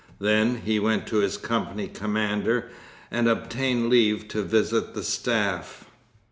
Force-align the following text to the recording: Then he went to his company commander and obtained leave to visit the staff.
Then 0.17 0.63
he 0.65 0.79
went 0.79 1.05
to 1.09 1.17
his 1.17 1.37
company 1.37 1.87
commander 1.87 2.69
and 3.11 3.29
obtained 3.29 3.91
leave 3.91 4.27
to 4.29 4.41
visit 4.41 4.95
the 4.95 5.03
staff. 5.03 5.85